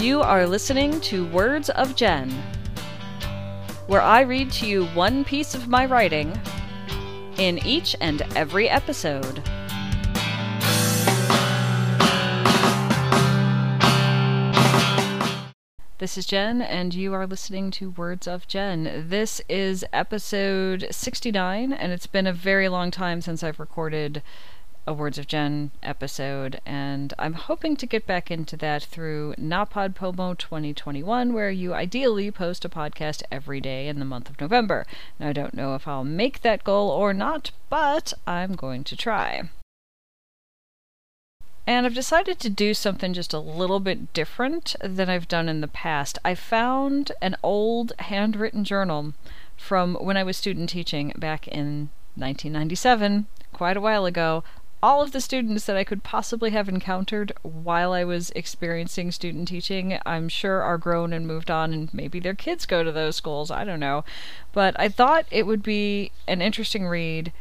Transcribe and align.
You 0.00 0.22
are 0.22 0.46
listening 0.46 1.00
to 1.00 1.26
Words 1.26 1.70
of 1.70 1.96
Jen, 1.96 2.30
where 3.88 4.00
I 4.00 4.20
read 4.20 4.52
to 4.52 4.66
you 4.66 4.86
one 4.86 5.24
piece 5.24 5.56
of 5.56 5.66
my 5.66 5.86
writing 5.86 6.40
in 7.36 7.58
each 7.66 7.96
and 8.00 8.22
every 8.36 8.68
episode. 8.68 9.42
This 15.98 16.16
is 16.16 16.26
Jen, 16.26 16.62
and 16.62 16.94
you 16.94 17.12
are 17.12 17.26
listening 17.26 17.72
to 17.72 17.90
Words 17.90 18.28
of 18.28 18.46
Jen. 18.46 19.06
This 19.08 19.40
is 19.48 19.84
episode 19.92 20.86
69, 20.92 21.72
and 21.72 21.90
it's 21.90 22.06
been 22.06 22.28
a 22.28 22.32
very 22.32 22.68
long 22.68 22.92
time 22.92 23.20
since 23.20 23.42
I've 23.42 23.58
recorded 23.58 24.22
a 24.88 24.92
Words 24.94 25.18
of 25.18 25.26
Jen 25.26 25.70
episode, 25.82 26.62
and 26.64 27.12
I'm 27.18 27.34
hoping 27.34 27.76
to 27.76 27.84
get 27.84 28.06
back 28.06 28.30
into 28.30 28.56
that 28.56 28.82
through 28.82 29.34
NaPodPoMo 29.34 30.38
2021, 30.38 31.34
where 31.34 31.50
you 31.50 31.74
ideally 31.74 32.30
post 32.30 32.64
a 32.64 32.70
podcast 32.70 33.22
every 33.30 33.60
day 33.60 33.86
in 33.86 33.98
the 33.98 34.06
month 34.06 34.30
of 34.30 34.40
November. 34.40 34.86
Now, 35.20 35.28
I 35.28 35.32
don't 35.34 35.52
know 35.52 35.74
if 35.74 35.86
I'll 35.86 36.04
make 36.04 36.40
that 36.40 36.64
goal 36.64 36.88
or 36.88 37.12
not, 37.12 37.50
but 37.68 38.14
I'm 38.26 38.54
going 38.54 38.82
to 38.84 38.96
try. 38.96 39.50
And 41.66 41.84
I've 41.84 41.92
decided 41.92 42.40
to 42.40 42.48
do 42.48 42.72
something 42.72 43.12
just 43.12 43.34
a 43.34 43.38
little 43.38 43.80
bit 43.80 44.14
different 44.14 44.74
than 44.80 45.10
I've 45.10 45.28
done 45.28 45.50
in 45.50 45.60
the 45.60 45.68
past. 45.68 46.18
I 46.24 46.34
found 46.34 47.12
an 47.20 47.36
old 47.42 47.92
handwritten 47.98 48.64
journal 48.64 49.12
from 49.54 49.96
when 49.96 50.16
I 50.16 50.22
was 50.22 50.38
student 50.38 50.70
teaching 50.70 51.12
back 51.14 51.46
in 51.46 51.90
1997, 52.16 53.26
quite 53.52 53.76
a 53.76 53.82
while 53.82 54.06
ago. 54.06 54.42
All 54.80 55.02
of 55.02 55.10
the 55.10 55.20
students 55.20 55.66
that 55.66 55.76
I 55.76 55.82
could 55.82 56.04
possibly 56.04 56.50
have 56.50 56.68
encountered 56.68 57.32
while 57.42 57.92
I 57.92 58.04
was 58.04 58.30
experiencing 58.36 59.10
student 59.10 59.48
teaching, 59.48 59.98
I'm 60.06 60.28
sure 60.28 60.62
are 60.62 60.78
grown 60.78 61.12
and 61.12 61.26
moved 61.26 61.50
on, 61.50 61.72
and 61.72 61.92
maybe 61.92 62.20
their 62.20 62.34
kids 62.34 62.64
go 62.64 62.84
to 62.84 62.92
those 62.92 63.16
schools. 63.16 63.50
I 63.50 63.64
don't 63.64 63.80
know. 63.80 64.04
But 64.52 64.78
I 64.78 64.88
thought 64.88 65.26
it 65.32 65.46
would 65.46 65.64
be 65.64 66.12
an 66.28 66.40
interesting 66.40 66.86
read. 66.86 67.32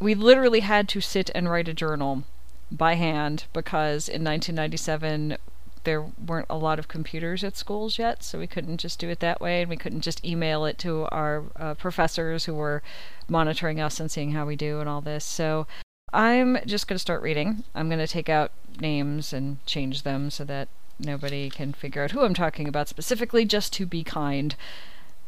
We 0.00 0.14
literally 0.14 0.60
had 0.60 0.88
to 0.90 1.02
sit 1.02 1.30
and 1.34 1.50
write 1.50 1.68
a 1.68 1.74
journal 1.74 2.24
by 2.72 2.94
hand 2.94 3.44
because 3.52 4.08
in 4.08 4.24
1997 4.24 5.36
there 5.84 6.00
weren't 6.00 6.46
a 6.48 6.56
lot 6.56 6.78
of 6.78 6.88
computers 6.88 7.44
at 7.44 7.58
schools 7.58 7.98
yet, 7.98 8.22
so 8.22 8.38
we 8.38 8.46
couldn't 8.46 8.78
just 8.78 8.98
do 8.98 9.10
it 9.10 9.20
that 9.20 9.38
way, 9.38 9.60
and 9.60 9.68
we 9.68 9.76
couldn't 9.76 10.00
just 10.00 10.24
email 10.24 10.64
it 10.64 10.78
to 10.78 11.06
our 11.12 11.44
uh, 11.56 11.74
professors 11.74 12.46
who 12.46 12.54
were 12.54 12.82
monitoring 13.28 13.80
us 13.80 14.00
and 14.00 14.10
seeing 14.10 14.32
how 14.32 14.46
we 14.46 14.56
do 14.56 14.80
and 14.80 14.88
all 14.88 15.02
this. 15.02 15.26
So 15.26 15.66
I'm 16.14 16.58
just 16.64 16.86
going 16.86 16.94
to 16.94 17.00
start 17.00 17.22
reading. 17.22 17.64
I'm 17.74 17.88
going 17.88 17.98
to 17.98 18.06
take 18.06 18.28
out 18.28 18.52
names 18.80 19.32
and 19.32 19.64
change 19.66 20.04
them 20.04 20.30
so 20.30 20.44
that 20.44 20.68
nobody 20.96 21.50
can 21.50 21.72
figure 21.72 22.04
out 22.04 22.12
who 22.12 22.22
I'm 22.22 22.34
talking 22.34 22.68
about 22.68 22.88
specifically, 22.88 23.44
just 23.44 23.72
to 23.74 23.84
be 23.84 24.04
kind. 24.04 24.54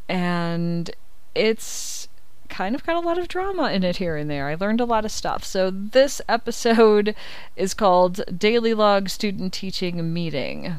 And 0.07 0.89
it's 1.35 2.07
kind 2.47 2.73
of 2.73 2.85
got 2.85 2.95
a 2.95 3.05
lot 3.05 3.17
of 3.17 3.27
drama 3.27 3.69
in 3.73 3.83
it 3.83 3.97
here 3.97 4.15
and 4.15 4.29
there. 4.29 4.47
I 4.47 4.55
learned 4.55 4.79
a 4.79 4.85
lot 4.85 5.03
of 5.03 5.11
stuff. 5.11 5.43
So 5.43 5.69
this 5.69 6.21
episode 6.29 7.13
is 7.57 7.73
called 7.73 8.21
Daily 8.39 8.73
Log 8.73 9.09
Student 9.09 9.51
Teaching 9.51 10.13
Meeting. 10.13 10.75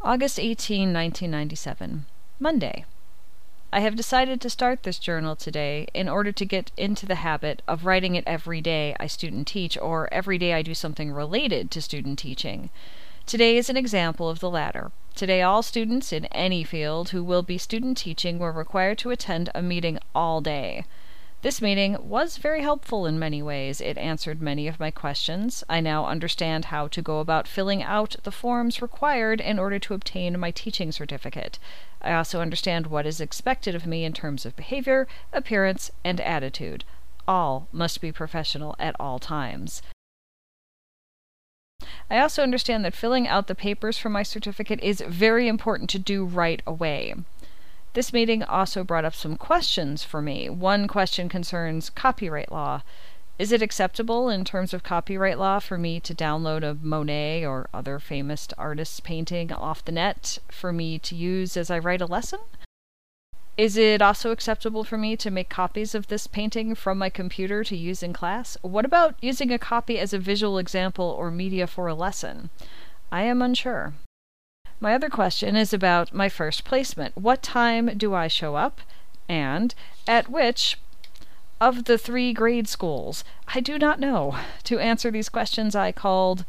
August 0.00 0.38
18, 0.38 0.92
1997. 0.92 2.06
Monday. 2.38 2.84
I 3.74 3.80
have 3.80 3.96
decided 3.96 4.40
to 4.40 4.50
start 4.50 4.84
this 4.84 5.00
journal 5.00 5.34
today 5.34 5.88
in 5.92 6.08
order 6.08 6.30
to 6.30 6.44
get 6.44 6.70
into 6.76 7.06
the 7.06 7.16
habit 7.16 7.60
of 7.66 7.84
writing 7.84 8.14
it 8.14 8.22
every 8.24 8.60
day 8.60 8.94
I 9.00 9.08
student 9.08 9.48
teach 9.48 9.76
or 9.76 10.08
every 10.14 10.38
day 10.38 10.52
I 10.52 10.62
do 10.62 10.74
something 10.74 11.10
related 11.10 11.72
to 11.72 11.82
student 11.82 12.20
teaching. 12.20 12.70
Today 13.26 13.56
is 13.56 13.68
an 13.68 13.76
example 13.76 14.30
of 14.30 14.38
the 14.38 14.48
latter. 14.48 14.92
Today, 15.16 15.42
all 15.42 15.60
students 15.60 16.12
in 16.12 16.26
any 16.26 16.62
field 16.62 17.08
who 17.08 17.24
will 17.24 17.42
be 17.42 17.58
student 17.58 17.98
teaching 17.98 18.38
were 18.38 18.52
required 18.52 18.98
to 18.98 19.10
attend 19.10 19.50
a 19.56 19.60
meeting 19.60 19.98
all 20.14 20.40
day. 20.40 20.84
This 21.44 21.60
meeting 21.60 21.98
was 22.00 22.38
very 22.38 22.62
helpful 22.62 23.04
in 23.04 23.18
many 23.18 23.42
ways. 23.42 23.82
It 23.82 23.98
answered 23.98 24.40
many 24.40 24.66
of 24.66 24.80
my 24.80 24.90
questions. 24.90 25.62
I 25.68 25.78
now 25.80 26.06
understand 26.06 26.64
how 26.64 26.88
to 26.88 27.02
go 27.02 27.18
about 27.18 27.46
filling 27.46 27.82
out 27.82 28.16
the 28.22 28.32
forms 28.32 28.80
required 28.80 29.42
in 29.42 29.58
order 29.58 29.78
to 29.78 29.92
obtain 29.92 30.40
my 30.40 30.50
teaching 30.50 30.90
certificate. 30.90 31.58
I 32.00 32.14
also 32.14 32.40
understand 32.40 32.86
what 32.86 33.04
is 33.04 33.20
expected 33.20 33.74
of 33.74 33.86
me 33.86 34.06
in 34.06 34.14
terms 34.14 34.46
of 34.46 34.56
behavior, 34.56 35.06
appearance, 35.34 35.90
and 36.02 36.18
attitude. 36.18 36.82
All 37.28 37.68
must 37.72 38.00
be 38.00 38.10
professional 38.10 38.74
at 38.78 38.96
all 38.98 39.18
times. 39.18 39.82
I 42.10 42.20
also 42.20 42.42
understand 42.42 42.86
that 42.86 42.94
filling 42.94 43.28
out 43.28 43.48
the 43.48 43.54
papers 43.54 43.98
for 43.98 44.08
my 44.08 44.22
certificate 44.22 44.80
is 44.82 45.02
very 45.06 45.46
important 45.46 45.90
to 45.90 45.98
do 45.98 46.24
right 46.24 46.62
away. 46.66 47.14
This 47.94 48.12
meeting 48.12 48.42
also 48.42 48.82
brought 48.82 49.04
up 49.04 49.14
some 49.14 49.36
questions 49.36 50.02
for 50.02 50.20
me. 50.20 50.50
One 50.50 50.88
question 50.88 51.28
concerns 51.28 51.90
copyright 51.90 52.50
law. 52.50 52.82
Is 53.38 53.52
it 53.52 53.62
acceptable 53.62 54.28
in 54.28 54.44
terms 54.44 54.74
of 54.74 54.82
copyright 54.82 55.38
law 55.38 55.60
for 55.60 55.78
me 55.78 56.00
to 56.00 56.14
download 56.14 56.64
a 56.64 56.76
Monet 56.80 57.46
or 57.46 57.68
other 57.72 58.00
famous 58.00 58.48
artist's 58.58 58.98
painting 58.98 59.52
off 59.52 59.84
the 59.84 59.92
net 59.92 60.38
for 60.48 60.72
me 60.72 60.98
to 61.00 61.14
use 61.14 61.56
as 61.56 61.70
I 61.70 61.78
write 61.78 62.00
a 62.00 62.06
lesson? 62.06 62.40
Is 63.56 63.76
it 63.76 64.02
also 64.02 64.32
acceptable 64.32 64.82
for 64.82 64.98
me 64.98 65.16
to 65.16 65.30
make 65.30 65.48
copies 65.48 65.94
of 65.94 66.08
this 66.08 66.26
painting 66.26 66.74
from 66.74 66.98
my 66.98 67.10
computer 67.10 67.62
to 67.62 67.76
use 67.76 68.02
in 68.02 68.12
class? 68.12 68.56
What 68.62 68.84
about 68.84 69.14
using 69.20 69.52
a 69.52 69.58
copy 69.58 70.00
as 70.00 70.12
a 70.12 70.18
visual 70.18 70.58
example 70.58 71.04
or 71.16 71.30
media 71.30 71.68
for 71.68 71.86
a 71.86 71.94
lesson? 71.94 72.50
I 73.12 73.22
am 73.22 73.40
unsure. 73.40 73.94
My 74.84 74.94
other 74.94 75.08
question 75.08 75.56
is 75.56 75.72
about 75.72 76.12
my 76.12 76.28
first 76.28 76.64
placement. 76.64 77.16
What 77.16 77.42
time 77.42 77.96
do 77.96 78.12
I 78.12 78.28
show 78.28 78.56
up? 78.56 78.82
And 79.30 79.74
at 80.06 80.28
which 80.28 80.78
of 81.58 81.84
the 81.84 81.96
three 81.96 82.34
grade 82.34 82.68
schools? 82.68 83.24
I 83.54 83.60
do 83.60 83.78
not 83.78 83.98
know. 83.98 84.36
To 84.64 84.78
answer 84.78 85.10
these 85.10 85.30
questions, 85.30 85.74
I 85.74 85.90
called 85.90 86.44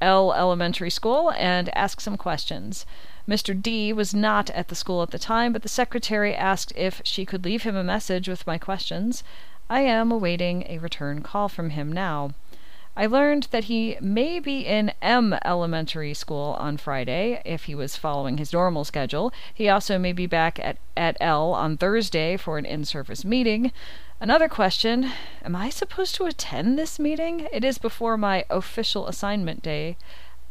L 0.00 0.32
Elementary 0.32 0.90
School 0.90 1.30
and 1.38 1.72
asked 1.76 2.02
some 2.02 2.16
questions. 2.16 2.86
Mr. 3.28 3.54
D 3.54 3.92
was 3.92 4.12
not 4.12 4.50
at 4.50 4.66
the 4.66 4.74
school 4.74 5.00
at 5.04 5.12
the 5.12 5.16
time, 5.16 5.52
but 5.52 5.62
the 5.62 5.68
secretary 5.68 6.34
asked 6.34 6.72
if 6.74 7.00
she 7.04 7.24
could 7.24 7.44
leave 7.44 7.62
him 7.62 7.76
a 7.76 7.84
message 7.84 8.26
with 8.26 8.48
my 8.48 8.58
questions. 8.58 9.22
I 9.70 9.82
am 9.82 10.10
awaiting 10.10 10.64
a 10.68 10.78
return 10.78 11.22
call 11.22 11.48
from 11.48 11.70
him 11.70 11.92
now. 11.92 12.32
I 12.98 13.04
learned 13.04 13.48
that 13.50 13.64
he 13.64 13.98
may 14.00 14.40
be 14.40 14.60
in 14.60 14.90
M 15.02 15.36
Elementary 15.44 16.14
School 16.14 16.56
on 16.58 16.78
Friday 16.78 17.42
if 17.44 17.64
he 17.64 17.74
was 17.74 17.94
following 17.94 18.38
his 18.38 18.54
normal 18.54 18.84
schedule. 18.84 19.34
He 19.52 19.68
also 19.68 19.98
may 19.98 20.14
be 20.14 20.26
back 20.26 20.58
at, 20.60 20.78
at 20.96 21.18
L 21.20 21.52
on 21.52 21.76
Thursday 21.76 22.38
for 22.38 22.56
an 22.56 22.64
in 22.64 22.86
service 22.86 23.22
meeting. 23.22 23.70
Another 24.18 24.48
question 24.48 25.12
Am 25.44 25.54
I 25.54 25.68
supposed 25.68 26.14
to 26.14 26.24
attend 26.24 26.78
this 26.78 26.98
meeting? 26.98 27.46
It 27.52 27.64
is 27.64 27.76
before 27.76 28.16
my 28.16 28.46
official 28.48 29.08
assignment 29.08 29.62
day. 29.62 29.98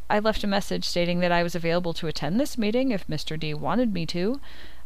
I 0.08 0.20
left 0.20 0.44
a 0.44 0.46
message 0.46 0.84
stating 0.84 1.18
that 1.18 1.32
I 1.32 1.42
was 1.42 1.56
available 1.56 1.94
to 1.94 2.06
attend 2.06 2.38
this 2.38 2.56
meeting 2.56 2.92
if 2.92 3.08
Mr. 3.08 3.36
D 3.36 3.54
wanted 3.54 3.92
me 3.92 4.06
to. 4.06 4.40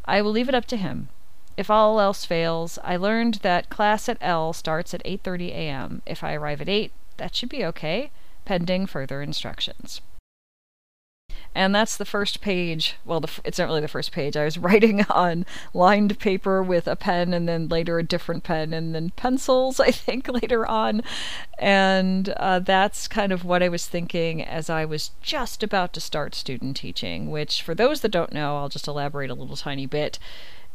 I 0.06 0.22
will 0.22 0.31
leave 0.31 0.48
it 0.48 0.54
up 0.54 0.65
to 0.66 0.78
him. 0.78 1.10
If 1.59 1.69
all 1.69 2.00
else 2.00 2.25
fails, 2.25 2.78
I 2.82 2.97
learned 2.97 3.34
that 3.42 3.69
class 3.69 4.09
at 4.09 4.16
L 4.22 4.54
starts 4.54 4.94
at 4.94 5.04
8:30 5.04 5.50
a.m. 5.50 6.00
If 6.06 6.25
I 6.25 6.32
arrive 6.32 6.62
at 6.62 6.69
8, 6.71 6.91
that 7.20 7.36
should 7.36 7.50
be 7.50 7.64
okay, 7.66 8.10
pending 8.47 8.86
further 8.86 9.20
instructions. 9.20 10.00
And 11.54 11.75
that's 11.75 11.97
the 11.97 12.06
first 12.06 12.41
page. 12.41 12.97
Well, 13.04 13.20
the, 13.20 13.28
it's 13.44 13.58
not 13.58 13.66
really 13.66 13.82
the 13.82 13.88
first 13.88 14.10
page. 14.10 14.36
I 14.36 14.44
was 14.44 14.56
writing 14.66 15.04
on 15.10 15.44
lined 15.75 16.19
paper 16.19 16.62
with 16.62 16.88
a 16.88 16.97
pen 16.97 17.34
and 17.34 17.47
then 17.47 17.69
later 17.69 17.98
a 17.98 18.03
different 18.03 18.42
pen 18.42 18.72
and 18.72 18.94
then 18.94 19.10
pencils, 19.10 19.78
I 19.78 19.91
think, 19.91 20.28
later 20.42 20.66
on. 20.66 21.03
And 21.59 22.30
uh, 22.30 22.60
that's 22.60 23.06
kind 23.06 23.33
of 23.33 23.45
what 23.45 23.62
I 23.62 23.68
was 23.68 23.86
thinking 23.86 24.42
as 24.42 24.71
I 24.71 24.86
was 24.86 25.10
just 25.21 25.62
about 25.62 25.92
to 25.92 26.00
start 26.00 26.34
student 26.34 26.77
teaching, 26.77 27.30
which, 27.30 27.62
for 27.62 27.74
those 27.74 28.00
that 28.00 28.12
don't 28.12 28.33
know, 28.33 28.56
I'll 28.56 28.71
just 28.71 28.89
elaborate 28.89 29.30
a 29.30 29.34
little 29.34 29.56
tiny 29.56 29.86
bit 29.86 30.18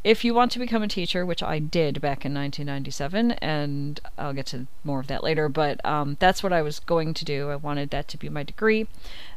if 0.05 0.23
you 0.23 0.35
want 0.35 0.51
to 0.51 0.59
become 0.59 0.83
a 0.83 0.87
teacher, 0.87 1.25
which 1.25 1.41
I 1.41 1.57
did 1.57 1.99
back 1.99 2.25
in 2.25 2.33
1997, 2.35 3.31
and 3.31 3.99
I'll 4.19 4.33
get 4.33 4.45
to 4.47 4.67
more 4.83 4.99
of 4.99 5.07
that 5.07 5.23
later, 5.23 5.49
but 5.49 5.83
um, 5.83 6.15
that's 6.19 6.43
what 6.43 6.53
I 6.53 6.61
was 6.61 6.79
going 6.79 7.15
to 7.15 7.25
do. 7.25 7.49
I 7.49 7.55
wanted 7.55 7.89
that 7.89 8.07
to 8.09 8.17
be 8.17 8.29
my 8.29 8.43
degree. 8.43 8.87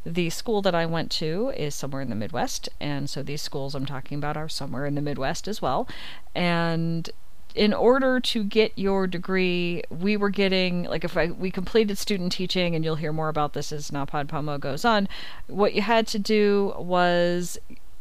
The 0.04 0.28
school 0.28 0.60
that 0.60 0.74
I 0.74 0.84
went 0.84 1.10
to 1.12 1.54
is 1.56 1.74
somewhere 1.74 2.02
in 2.02 2.10
the 2.10 2.14
Midwest, 2.14 2.68
and 2.80 3.08
so 3.08 3.22
these 3.22 3.40
schools 3.40 3.74
I'm 3.74 3.86
talking 3.86 4.18
about 4.18 4.36
are 4.36 4.50
somewhere 4.50 4.84
in 4.84 4.94
the 4.94 5.00
Midwest 5.00 5.48
as 5.48 5.62
well. 5.62 5.88
And 6.34 7.08
in 7.54 7.72
order 7.72 8.20
to 8.20 8.44
get 8.44 8.78
your 8.78 9.06
degree, 9.06 9.82
we 9.88 10.18
were 10.18 10.28
getting 10.28 10.82
like 10.82 11.02
if 11.02 11.16
I, 11.16 11.28
we 11.28 11.50
completed 11.50 11.96
student 11.96 12.30
teaching, 12.32 12.74
and 12.74 12.84
you'll 12.84 12.96
hear 12.96 13.14
more 13.14 13.30
about 13.30 13.54
this 13.54 13.72
as 13.72 13.90
NaPodPoMo 13.90 14.60
goes 14.60 14.84
on. 14.84 15.08
What 15.46 15.72
you 15.72 15.80
had 15.80 16.06
to 16.08 16.18
do 16.18 16.74
was 16.76 17.58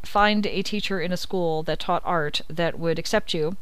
find 0.07 0.45
a 0.45 0.61
teacher 0.61 0.99
in 0.99 1.11
a 1.11 1.17
school 1.17 1.63
that 1.63 1.79
taught 1.79 2.01
art 2.05 2.41
that 2.49 2.79
would 2.79 2.97
accept 2.97 3.33
you 3.33 3.57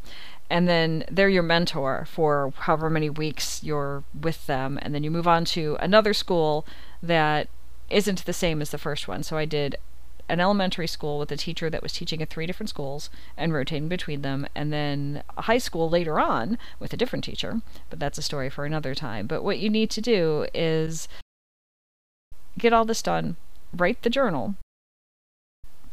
and 0.49 0.67
then 0.67 1.03
they're 1.09 1.29
your 1.29 1.43
mentor 1.43 2.05
for 2.09 2.53
however 2.59 2.89
many 2.89 3.09
weeks 3.09 3.63
you're 3.63 4.03
with 4.19 4.45
them 4.45 4.77
and 4.81 4.93
then 4.93 5.03
you 5.03 5.09
move 5.09 5.27
on 5.27 5.43
to 5.43 5.75
another 5.79 6.13
school 6.13 6.65
that 7.01 7.47
isn't 7.89 8.25
the 8.25 8.33
same 8.33 8.61
as 8.61 8.69
the 8.69 8.77
first 8.77 9.07
one. 9.07 9.23
So 9.23 9.37
I 9.37 9.45
did 9.45 9.75
an 10.27 10.39
elementary 10.39 10.87
school 10.87 11.19
with 11.19 11.31
a 11.31 11.37
teacher 11.37 11.69
that 11.69 11.83
was 11.83 11.93
teaching 11.93 12.21
at 12.21 12.29
three 12.29 12.47
different 12.47 12.69
schools 12.69 13.09
and 13.37 13.53
rotating 13.53 13.87
between 13.87 14.23
them, 14.23 14.47
and 14.55 14.73
then 14.73 15.23
a 15.37 15.43
high 15.43 15.59
school 15.59 15.87
later 15.87 16.19
on 16.19 16.57
with 16.79 16.93
a 16.93 16.97
different 16.97 17.23
teacher. 17.23 17.61
But 17.91 17.99
that's 17.99 18.17
a 18.17 18.23
story 18.23 18.49
for 18.49 18.65
another 18.65 18.95
time. 18.95 19.27
But 19.27 19.43
what 19.43 19.59
you 19.59 19.69
need 19.69 19.91
to 19.91 20.01
do 20.01 20.47
is 20.53 21.07
get 22.57 22.73
all 22.73 22.85
this 22.85 23.03
done, 23.03 23.35
write 23.71 24.01
the 24.01 24.09
journal, 24.09 24.55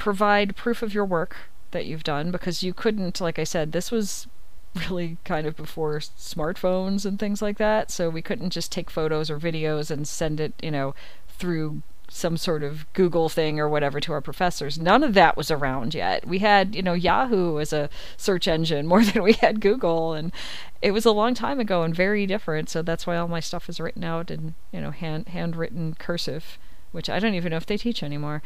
provide 0.02 0.56
proof 0.56 0.82
of 0.82 0.92
your 0.92 1.04
work 1.04 1.36
that 1.70 1.86
you've 1.86 2.02
done 2.02 2.32
because 2.32 2.64
you 2.64 2.74
couldn't, 2.74 3.20
like 3.20 3.38
I 3.38 3.44
said, 3.44 3.70
this 3.70 3.92
was 3.92 4.26
really 4.74 5.16
kind 5.24 5.46
of 5.46 5.56
before 5.56 5.98
smartphones 6.00 7.06
and 7.06 7.20
things 7.20 7.40
like 7.40 7.56
that. 7.58 7.88
So 7.88 8.10
we 8.10 8.20
couldn't 8.20 8.50
just 8.50 8.72
take 8.72 8.90
photos 8.90 9.30
or 9.30 9.38
videos 9.38 9.92
and 9.92 10.08
send 10.08 10.40
it, 10.40 10.54
you 10.60 10.72
know, 10.72 10.96
through 11.28 11.82
some 12.08 12.36
sort 12.36 12.64
of 12.64 12.92
Google 12.94 13.28
thing 13.28 13.60
or 13.60 13.68
whatever 13.68 14.00
to 14.00 14.12
our 14.12 14.20
professors. 14.20 14.76
None 14.76 15.04
of 15.04 15.14
that 15.14 15.36
was 15.36 15.52
around 15.52 15.94
yet. 15.94 16.26
We 16.26 16.40
had, 16.40 16.74
you 16.74 16.82
know, 16.82 16.94
Yahoo 16.94 17.60
as 17.60 17.72
a 17.72 17.88
search 18.16 18.48
engine 18.48 18.86
more 18.88 19.04
than 19.04 19.22
we 19.22 19.34
had 19.34 19.60
Google 19.60 20.14
and 20.14 20.32
it 20.80 20.90
was 20.90 21.06
a 21.06 21.12
long 21.12 21.32
time 21.32 21.60
ago 21.60 21.84
and 21.84 21.94
very 21.94 22.26
different, 22.26 22.68
so 22.68 22.82
that's 22.82 23.06
why 23.06 23.16
all 23.16 23.28
my 23.28 23.38
stuff 23.38 23.68
is 23.68 23.78
written 23.78 24.02
out 24.02 24.32
in, 24.32 24.56
you 24.72 24.80
know, 24.80 24.90
hand 24.90 25.28
handwritten 25.28 25.94
cursive, 25.94 26.58
which 26.90 27.08
I 27.08 27.20
don't 27.20 27.34
even 27.34 27.50
know 27.50 27.56
if 27.56 27.66
they 27.66 27.76
teach 27.76 28.02
anymore. 28.02 28.42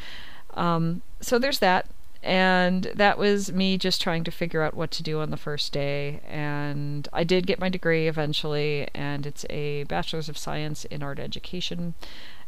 Um, 0.56 1.02
so 1.20 1.38
there's 1.38 1.58
that. 1.60 1.86
And 2.22 2.84
that 2.94 3.18
was 3.18 3.52
me 3.52 3.78
just 3.78 4.02
trying 4.02 4.24
to 4.24 4.32
figure 4.32 4.62
out 4.62 4.74
what 4.74 4.90
to 4.92 5.02
do 5.02 5.20
on 5.20 5.30
the 5.30 5.36
first 5.36 5.72
day. 5.72 6.20
And 6.26 7.08
i 7.12 7.22
did 7.22 7.46
get 7.46 7.60
my 7.60 7.68
degree 7.68 8.08
eventually 8.08 8.88
and 8.94 9.26
it's 9.26 9.46
a 9.48 9.84
bachelor's 9.84 10.28
of 10.28 10.36
science 10.36 10.84
in 10.86 11.02
art 11.04 11.20
education. 11.20 11.94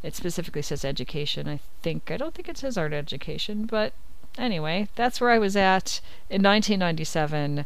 It 0.02 0.16
specifically 0.16 0.62
says 0.62 0.84
education. 0.84 1.48
I 1.48 1.60
think 1.82 2.10
i 2.10 2.16
don't 2.16 2.34
think 2.34 2.48
it 2.48 2.58
says 2.58 2.76
art 2.76 2.92
education 2.92 3.66
but 3.66 3.92
anyway 4.36 4.88
that's 4.94 5.20
where 5.20 5.30
i 5.30 5.38
was 5.38 5.56
at 5.56 6.00
in 6.28 6.42
1997 6.42 7.64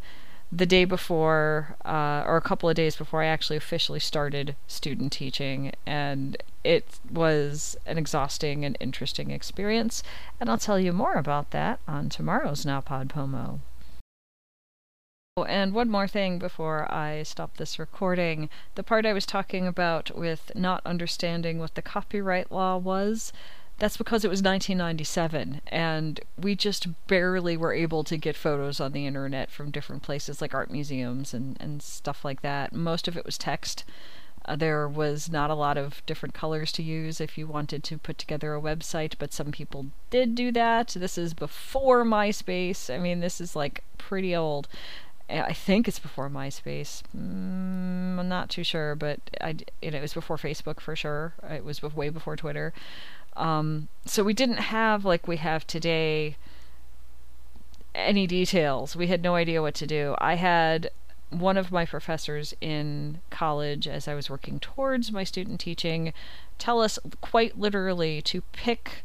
the 0.54 0.66
day 0.66 0.84
before, 0.84 1.76
uh, 1.82 2.22
or 2.26 2.36
a 2.36 2.42
couple 2.42 2.68
of 2.68 2.76
days 2.76 2.94
before 2.94 3.22
I 3.22 3.26
actually 3.26 3.56
officially 3.56 3.98
started 3.98 4.54
student 4.66 5.10
teaching, 5.10 5.72
and 5.86 6.36
it 6.62 7.00
was 7.10 7.74
an 7.86 7.96
exhausting 7.96 8.62
and 8.62 8.76
interesting 8.78 9.30
experience. 9.30 10.02
And 10.38 10.50
I'll 10.50 10.58
tell 10.58 10.78
you 10.78 10.92
more 10.92 11.14
about 11.14 11.52
that 11.52 11.80
on 11.88 12.10
tomorrow's 12.10 12.66
NaPodPoMo. 12.66 13.60
Oh, 15.38 15.44
and 15.44 15.72
one 15.72 15.88
more 15.88 16.06
thing 16.06 16.38
before 16.38 16.92
I 16.92 17.22
stop 17.22 17.56
this 17.56 17.78
recording. 17.78 18.50
The 18.74 18.82
part 18.82 19.06
I 19.06 19.14
was 19.14 19.24
talking 19.24 19.66
about 19.66 20.14
with 20.14 20.52
not 20.54 20.82
understanding 20.84 21.58
what 21.58 21.74
the 21.74 21.80
copyright 21.80 22.52
law 22.52 22.76
was 22.76 23.32
that's 23.78 23.96
because 23.96 24.24
it 24.24 24.30
was 24.30 24.42
1997 24.42 25.60
and 25.66 26.20
we 26.38 26.54
just 26.54 26.86
barely 27.08 27.56
were 27.56 27.72
able 27.72 28.04
to 28.04 28.16
get 28.16 28.36
photos 28.36 28.80
on 28.80 28.92
the 28.92 29.06
internet 29.06 29.50
from 29.50 29.70
different 29.70 30.02
places 30.02 30.40
like 30.40 30.54
art 30.54 30.70
museums 30.70 31.34
and, 31.34 31.56
and 31.60 31.82
stuff 31.82 32.24
like 32.24 32.42
that. 32.42 32.72
Most 32.72 33.08
of 33.08 33.16
it 33.16 33.24
was 33.24 33.36
text. 33.36 33.84
Uh, 34.44 34.56
there 34.56 34.88
was 34.88 35.30
not 35.30 35.50
a 35.50 35.54
lot 35.54 35.78
of 35.78 36.04
different 36.06 36.34
colors 36.34 36.72
to 36.72 36.82
use 36.82 37.20
if 37.20 37.38
you 37.38 37.46
wanted 37.46 37.84
to 37.84 37.98
put 37.98 38.18
together 38.18 38.54
a 38.54 38.60
website, 38.60 39.14
but 39.18 39.32
some 39.32 39.52
people 39.52 39.86
did 40.10 40.34
do 40.34 40.50
that. 40.50 40.88
This 40.88 41.16
is 41.16 41.32
before 41.32 42.04
MySpace. 42.04 42.92
I 42.92 42.98
mean, 42.98 43.20
this 43.20 43.40
is 43.40 43.54
like 43.54 43.84
pretty 43.98 44.34
old. 44.34 44.68
I 45.30 45.52
think 45.52 45.88
it's 45.88 46.00
before 46.00 46.28
MySpace. 46.28 47.02
Mm, 47.16 48.18
I'm 48.18 48.28
not 48.28 48.50
too 48.50 48.64
sure, 48.64 48.94
but 48.94 49.20
I, 49.40 49.56
you 49.80 49.90
know, 49.90 49.98
it 49.98 50.02
was 50.02 50.14
before 50.14 50.36
Facebook 50.36 50.80
for 50.80 50.94
sure. 50.94 51.34
It 51.48 51.64
was 51.64 51.82
way 51.82 52.10
before 52.10 52.36
Twitter. 52.36 52.74
Um, 53.36 53.88
so 54.04 54.22
we 54.22 54.34
didn't 54.34 54.58
have 54.58 55.04
like 55.04 55.26
we 55.26 55.38
have 55.38 55.66
today 55.66 56.36
any 57.94 58.26
details. 58.26 58.96
We 58.96 59.08
had 59.08 59.22
no 59.22 59.34
idea 59.34 59.62
what 59.62 59.74
to 59.76 59.86
do. 59.86 60.14
I 60.18 60.34
had 60.34 60.90
one 61.30 61.56
of 61.56 61.72
my 61.72 61.86
professors 61.86 62.54
in 62.60 63.20
college, 63.30 63.88
as 63.88 64.06
I 64.06 64.14
was 64.14 64.28
working 64.28 64.60
towards 64.60 65.10
my 65.10 65.24
student 65.24 65.60
teaching, 65.60 66.12
tell 66.58 66.80
us 66.80 66.98
quite 67.20 67.58
literally 67.58 68.20
to 68.22 68.42
pick 68.52 69.04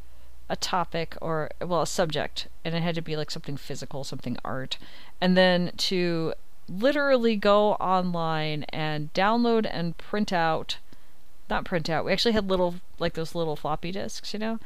a 0.50 0.56
topic 0.56 1.16
or, 1.22 1.50
well, 1.62 1.82
a 1.82 1.88
subject, 1.88 2.48
and 2.64 2.76
it 2.76 2.84
had 2.84 2.96
to 2.96 3.02
be 3.02 3.16
like 3.16 3.32
something 3.32 3.58
physical, 3.58 4.04
something 4.04 4.38
art, 4.44 4.78
and 5.20 5.38
then 5.38 5.72
to 5.78 6.34
literally 6.70 7.36
go 7.36 7.74
online 7.74 8.64
and 8.70 9.14
download 9.14 9.68
and 9.70 9.98
print 9.98 10.34
out 10.34 10.78
not 11.50 11.66
print 11.66 11.90
out. 11.90 12.06
We 12.06 12.12
actually 12.12 12.34
had 12.34 12.50
little 12.50 12.76
like 13.00 13.14
those 13.14 13.36
little 13.36 13.56
floppy 13.56 13.92
disks, 13.92 14.34
you 14.34 14.40
know. 14.40 14.60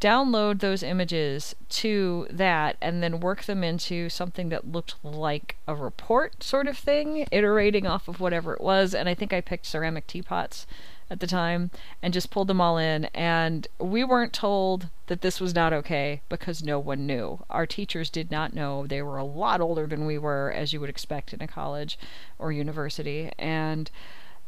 Download 0.00 0.60
those 0.60 0.82
images 0.82 1.54
to 1.70 2.26
that 2.28 2.76
and 2.82 3.02
then 3.02 3.20
work 3.20 3.44
them 3.44 3.64
into 3.64 4.08
something 4.10 4.48
that 4.50 4.70
looked 4.70 4.96
like 5.02 5.56
a 5.66 5.74
report 5.74 6.42
sort 6.42 6.66
of 6.66 6.76
thing, 6.76 7.26
iterating 7.30 7.86
off 7.86 8.08
of 8.08 8.20
whatever 8.20 8.52
it 8.52 8.60
was. 8.60 8.94
And 8.94 9.08
I 9.08 9.14
think 9.14 9.32
I 9.32 9.40
picked 9.40 9.66
ceramic 9.66 10.06
teapots 10.06 10.66
at 11.10 11.20
the 11.20 11.26
time 11.26 11.70
and 12.02 12.12
just 12.12 12.30
pulled 12.30 12.48
them 12.48 12.60
all 12.60 12.76
in. 12.76 13.06
And 13.14 13.66
we 13.78 14.04
weren't 14.04 14.32
told 14.32 14.88
that 15.06 15.20
this 15.20 15.40
was 15.40 15.54
not 15.54 15.72
okay 15.72 16.22
because 16.28 16.62
no 16.62 16.78
one 16.78 17.06
knew. 17.06 17.44
Our 17.50 17.66
teachers 17.66 18.10
did 18.10 18.30
not 18.30 18.54
know. 18.54 18.86
They 18.86 19.02
were 19.02 19.18
a 19.18 19.24
lot 19.24 19.60
older 19.60 19.86
than 19.86 20.06
we 20.06 20.18
were, 20.18 20.52
as 20.54 20.72
you 20.72 20.80
would 20.80 20.90
expect 20.90 21.32
in 21.32 21.40
a 21.40 21.48
college 21.48 21.98
or 22.38 22.52
university. 22.52 23.30
And 23.38 23.90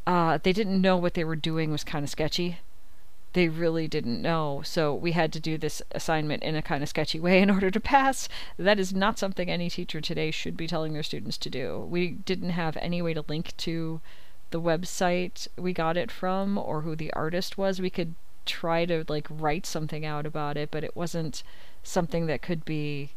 uh, 0.07 0.39
they 0.43 0.53
didn't 0.53 0.81
know 0.81 0.97
what 0.97 1.15
they 1.15 1.25
were 1.25 1.37
doing 1.37 1.71
was 1.71 1.85
kind 1.85 2.05
of 2.05 2.11
sketchy. 2.11 2.59
They 3.33 3.49
really 3.49 3.89
didn't 3.89 4.23
know. 4.23 4.63
So 4.65 4.95
we 4.95 5.13
had 5.13 5.33
to 5.35 5.41
do 5.41 5.59
this 5.59 5.83
assignment 5.91 6.43
in 6.43 6.55
a 6.55 6.63
kind 6.63 6.83
of 6.83 6.89
sketchy 6.89 7.21
way 7.21 7.43
in 7.43 7.51
order 7.57 7.71
to 7.71 7.81
pass. 7.81 8.29
That 8.59 8.79
is 8.79 8.95
not 8.95 9.19
something 9.19 9.51
any 9.51 9.69
teacher 9.69 10.01
today 10.01 10.31
should 10.31 10.57
be 10.57 10.67
telling 10.67 10.93
their 10.93 11.03
students 11.03 11.37
to 11.39 11.51
do. 11.51 11.87
We 11.91 12.11
didn't 12.11 12.51
have 12.51 12.77
any 12.79 13.03
way 13.03 13.15
to 13.15 13.25
link 13.29 13.57
to 13.59 14.01
the 14.53 14.61
website 14.61 15.49
we 15.59 15.73
got 15.73 15.97
it 15.97 16.11
from 16.11 16.57
or 16.57 16.83
who 16.83 16.95
the 16.95 17.13
artist 17.13 17.59
was. 17.59 17.81
We 17.81 17.91
could 17.91 18.15
try 18.45 18.87
to 18.87 19.05
like 19.09 19.27
write 19.29 19.67
something 19.67 20.07
out 20.07 20.25
about 20.25 20.57
it, 20.57 20.71
but 20.71 20.85
it 20.85 20.97
wasn't 20.97 21.43
something 21.83 22.27
that 22.27 22.43
could 22.43 22.65
be 22.65 23.11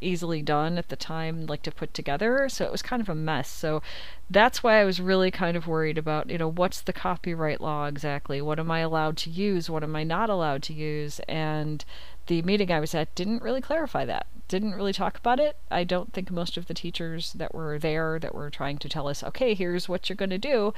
easily 0.00 0.42
done 0.42 0.78
at 0.78 0.88
the 0.88 0.96
time, 0.96 1.46
like 1.46 1.62
to 1.62 1.70
put 1.70 1.94
together. 1.94 2.48
So 2.48 2.64
it 2.64 2.72
was 2.72 2.82
kind 2.82 3.02
of 3.02 3.08
a 3.08 3.14
mess. 3.14 3.48
So 3.48 3.82
that's 4.30 4.62
why 4.62 4.80
I 4.80 4.84
was 4.84 5.00
really 5.00 5.30
kind 5.30 5.56
of 5.56 5.66
worried 5.66 5.98
about, 5.98 6.30
you 6.30 6.38
know, 6.38 6.50
what's 6.50 6.80
the 6.80 6.92
copyright 6.92 7.60
law 7.60 7.86
exactly? 7.86 8.40
What 8.40 8.58
am 8.58 8.70
I 8.70 8.80
allowed 8.80 9.16
to 9.18 9.30
use? 9.30 9.70
What 9.70 9.82
am 9.82 9.96
I 9.96 10.04
not 10.04 10.30
allowed 10.30 10.62
to 10.64 10.72
use? 10.72 11.20
And 11.28 11.84
the 12.26 12.42
meeting 12.42 12.70
I 12.70 12.80
was 12.80 12.94
at 12.94 13.14
didn't 13.14 13.42
really 13.42 13.62
clarify 13.62 14.04
that. 14.04 14.26
Didn't 14.48 14.74
really 14.74 14.92
talk 14.92 15.18
about 15.18 15.40
it. 15.40 15.56
I 15.70 15.84
don't 15.84 16.12
think 16.12 16.30
most 16.30 16.56
of 16.56 16.66
the 16.66 16.74
teachers 16.74 17.32
that 17.34 17.54
were 17.54 17.78
there 17.78 18.18
that 18.18 18.34
were 18.34 18.50
trying 18.50 18.78
to 18.78 18.88
tell 18.88 19.08
us, 19.08 19.22
okay, 19.22 19.54
here's 19.54 19.88
what 19.88 20.08
you're 20.08 20.16
going 20.16 20.30
to 20.30 20.38
do, 20.38 20.72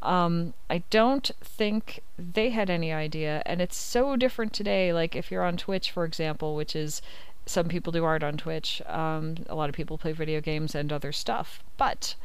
um, 0.00 0.54
I 0.68 0.82
don't 0.90 1.30
think 1.40 2.02
they 2.18 2.50
had 2.50 2.70
any 2.70 2.92
idea. 2.92 3.42
And 3.46 3.60
it's 3.60 3.76
so 3.76 4.16
different 4.16 4.52
today. 4.52 4.92
Like 4.92 5.16
if 5.16 5.30
you're 5.30 5.44
on 5.44 5.56
Twitch, 5.56 5.90
for 5.90 6.04
example, 6.04 6.54
which 6.54 6.76
is 6.76 7.02
some 7.46 7.68
people 7.68 7.92
do 7.92 8.04
art 8.04 8.22
on 8.22 8.36
Twitch. 8.36 8.82
Um, 8.86 9.36
a 9.48 9.54
lot 9.54 9.68
of 9.68 9.74
people 9.74 9.98
play 9.98 10.12
video 10.12 10.40
games 10.40 10.74
and 10.74 10.92
other 10.92 11.12
stuff. 11.12 11.62
But 11.76 12.16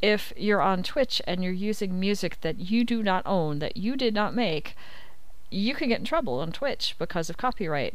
if 0.00 0.32
you're 0.36 0.62
on 0.62 0.82
Twitch 0.82 1.20
and 1.26 1.44
you're 1.44 1.52
using 1.52 2.00
music 2.00 2.40
that 2.40 2.58
you 2.58 2.84
do 2.84 3.02
not 3.02 3.22
own, 3.26 3.58
that 3.60 3.76
you 3.76 3.96
did 3.96 4.14
not 4.14 4.34
make, 4.34 4.74
you 5.50 5.74
can 5.74 5.88
get 5.88 6.00
in 6.00 6.04
trouble 6.04 6.40
on 6.40 6.50
Twitch 6.50 6.96
because 6.98 7.28
of 7.30 7.36
copyright. 7.36 7.94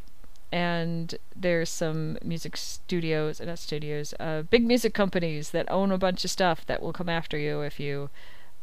And 0.51 1.15
there's 1.35 1.69
some 1.69 2.17
music 2.23 2.57
studios, 2.57 3.39
not 3.39 3.59
studios, 3.59 4.13
uh, 4.19 4.43
big 4.43 4.65
music 4.65 4.93
companies 4.93 5.51
that 5.51 5.69
own 5.69 5.91
a 5.91 5.97
bunch 5.97 6.23
of 6.23 6.31
stuff 6.31 6.65
that 6.65 6.81
will 6.81 6.93
come 6.93 7.09
after 7.09 7.37
you 7.37 7.61
if 7.61 7.79
you 7.79 8.09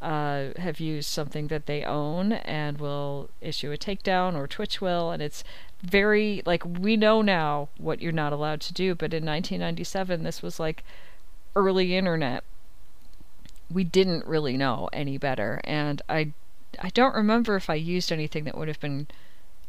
uh, 0.02 0.48
have 0.58 0.78
used 0.78 1.08
something 1.08 1.48
that 1.48 1.66
they 1.66 1.82
own 1.82 2.32
and 2.32 2.78
will 2.78 3.30
issue 3.40 3.72
a 3.72 3.78
takedown, 3.78 4.34
or 4.34 4.46
Twitch 4.46 4.80
will, 4.80 5.10
and 5.10 5.22
it's 5.22 5.42
very 5.82 6.42
like 6.44 6.64
we 6.64 6.96
know 6.96 7.22
now 7.22 7.68
what 7.78 8.00
you're 8.00 8.12
not 8.12 8.32
allowed 8.32 8.60
to 8.62 8.72
do, 8.72 8.94
but 8.94 9.14
in 9.14 9.24
1997 9.24 10.22
this 10.22 10.42
was 10.42 10.60
like 10.60 10.84
early 11.54 11.96
internet. 11.96 12.44
We 13.70 13.84
didn't 13.84 14.26
really 14.26 14.56
know 14.56 14.88
any 14.92 15.18
better, 15.18 15.60
and 15.64 16.02
I 16.08 16.32
I 16.80 16.90
don't 16.90 17.14
remember 17.14 17.56
if 17.56 17.70
I 17.70 17.74
used 17.74 18.12
anything 18.12 18.44
that 18.44 18.56
would 18.56 18.68
have 18.68 18.80
been 18.80 19.06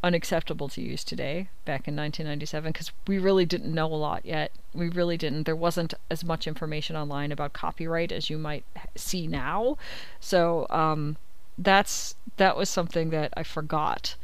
unacceptable 0.07 0.69
to 0.69 0.81
use 0.81 1.03
today 1.03 1.49
back 1.65 1.87
in 1.87 1.95
1997 1.95 2.71
because 2.71 2.91
we 3.05 3.19
really 3.19 3.45
didn't 3.45 3.73
know 3.73 3.85
a 3.85 3.95
lot 3.95 4.25
yet. 4.25 4.51
We 4.73 4.89
really 4.89 5.17
didn't. 5.17 5.43
There 5.43 5.55
wasn't 5.55 5.93
as 6.09 6.23
much 6.23 6.47
information 6.47 6.95
online 6.95 7.31
about 7.31 7.53
copyright 7.53 8.11
as 8.11 8.29
you 8.29 8.37
might 8.37 8.63
see 8.95 9.27
now. 9.27 9.77
So 10.19 10.65
um, 10.69 11.17
that's 11.57 12.15
that 12.37 12.55
was 12.55 12.69
something 12.69 13.09
that 13.09 13.33
I 13.35 13.43
forgot 13.43 14.15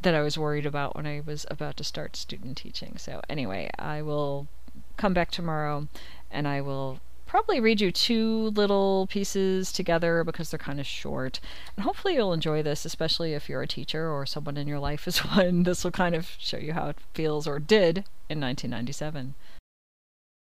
that 0.00 0.14
I 0.14 0.22
was 0.22 0.38
worried 0.38 0.66
about 0.66 0.96
when 0.96 1.06
I 1.06 1.22
was 1.24 1.46
about 1.50 1.76
to 1.76 1.84
start 1.84 2.16
student 2.16 2.56
teaching. 2.56 2.96
So 2.96 3.20
anyway, 3.28 3.70
I 3.78 4.02
will 4.02 4.48
come 4.96 5.14
back 5.14 5.30
tomorrow 5.30 5.86
and 6.30 6.48
I 6.48 6.60
will 6.60 6.98
probably 7.26 7.60
read 7.60 7.80
you 7.80 7.90
two 7.90 8.50
little 8.50 9.06
pieces 9.08 9.72
together 9.72 10.24
because 10.24 10.50
they're 10.50 10.58
kind 10.58 10.80
of 10.80 10.86
short. 10.86 11.40
And 11.76 11.84
hopefully 11.84 12.14
you'll 12.14 12.32
enjoy 12.32 12.62
this, 12.62 12.84
especially 12.84 13.34
if 13.34 13.48
you're 13.48 13.62
a 13.62 13.66
teacher 13.66 14.10
or 14.10 14.26
someone 14.26 14.56
in 14.56 14.68
your 14.68 14.78
life 14.78 15.08
is 15.08 15.18
one. 15.18 15.62
This 15.72 15.84
will 15.84 15.90
kind 15.90 16.14
of 16.14 16.30
show 16.38 16.58
you 16.58 16.72
how 16.74 16.88
it 16.88 16.98
feels 17.14 17.46
or 17.46 17.58
did 17.58 17.98
in 18.28 18.40
1997. 18.40 19.34